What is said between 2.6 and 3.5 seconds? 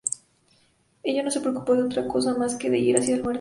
de ir hacia el muerto.